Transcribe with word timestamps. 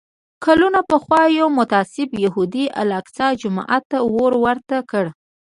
کلونه 0.45 0.79
پخوا 0.89 1.21
یو 1.39 1.47
متعصب 1.59 2.09
یهودي 2.25 2.65
الاقصی 2.81 3.27
جومات 3.41 3.83
ته 3.91 3.97
اور 4.07 4.31
ورته 4.43 4.77
کړ. 4.91 5.05